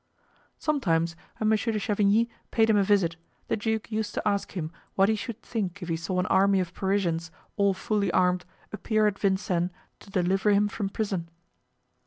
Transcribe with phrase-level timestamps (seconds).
[0.57, 3.17] Sometimes, when Monsieur de Chavigny paid him a visit,
[3.49, 6.59] the duke used to ask him what he should think if he saw an army
[6.59, 8.43] of Parisians, all fully armed,
[8.73, 9.69] appear at Vincennes
[9.99, 11.29] to deliver him from prison.